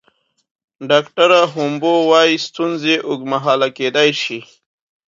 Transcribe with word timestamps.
ډاکټره 0.89 1.39
هومبو 1.53 1.93
وايي 2.09 2.35
ستونزې 2.47 2.95
اوږدمهاله 3.07 3.67
کیدی 3.77 4.09
شي. 4.21 4.39